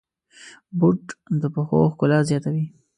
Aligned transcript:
بوټ 0.79 1.01
د 1.41 1.43
پښو 1.53 1.79
ښکلا 1.93 2.19
زیاتوي. 2.29 2.65